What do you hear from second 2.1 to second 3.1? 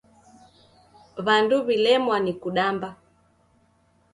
ni kudamba.